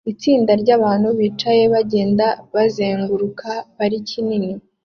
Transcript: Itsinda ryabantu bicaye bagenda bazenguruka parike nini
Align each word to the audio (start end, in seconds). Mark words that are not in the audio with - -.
Itsinda 0.11 0.51
ryabantu 0.61 1.07
bicaye 1.19 1.63
bagenda 1.73 2.25
bazenguruka 2.53 3.49
parike 3.75 4.17
nini 4.27 4.51